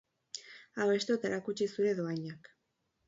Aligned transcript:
Abestu 0.85 1.17
eta 1.19 1.31
erakutsi 1.31 1.67
zure 1.75 1.93
dohainak! 2.01 2.51